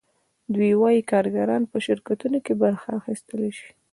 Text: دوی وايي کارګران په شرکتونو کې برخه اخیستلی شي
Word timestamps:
دوی 0.53 0.71
وايي 0.81 1.01
کارګران 1.11 1.63
په 1.71 1.77
شرکتونو 1.85 2.37
کې 2.45 2.53
برخه 2.63 2.89
اخیستلی 2.99 3.51
شي 3.57 3.69